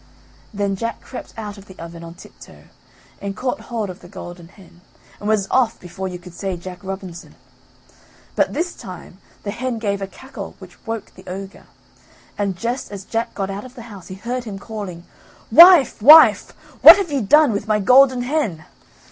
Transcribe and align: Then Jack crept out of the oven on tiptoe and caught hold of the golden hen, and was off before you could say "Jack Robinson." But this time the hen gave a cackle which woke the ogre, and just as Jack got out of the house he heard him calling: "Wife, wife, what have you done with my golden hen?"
Then 0.51 0.75
Jack 0.75 0.99
crept 0.99 1.31
out 1.37 1.59
of 1.59 1.67
the 1.67 1.77
oven 1.77 2.03
on 2.03 2.15
tiptoe 2.15 2.63
and 3.21 3.35
caught 3.37 3.59
hold 3.59 3.87
of 3.87 3.99
the 3.99 4.07
golden 4.07 4.47
hen, 4.47 4.81
and 5.19 5.29
was 5.29 5.47
off 5.51 5.79
before 5.79 6.07
you 6.07 6.17
could 6.17 6.33
say 6.33 6.57
"Jack 6.57 6.79
Robinson." 6.83 7.35
But 8.35 8.51
this 8.51 8.73
time 8.73 9.19
the 9.43 9.51
hen 9.51 9.77
gave 9.77 10.01
a 10.01 10.07
cackle 10.07 10.55
which 10.57 10.83
woke 10.87 11.13
the 11.13 11.27
ogre, 11.29 11.67
and 12.35 12.57
just 12.57 12.91
as 12.91 13.05
Jack 13.05 13.35
got 13.35 13.51
out 13.51 13.63
of 13.63 13.75
the 13.75 13.83
house 13.93 14.07
he 14.07 14.15
heard 14.15 14.45
him 14.45 14.57
calling: 14.57 15.05
"Wife, 15.51 16.01
wife, 16.01 16.49
what 16.81 16.97
have 16.97 17.11
you 17.11 17.21
done 17.21 17.51
with 17.51 17.67
my 17.67 17.77
golden 17.79 18.23
hen?" 18.23 18.65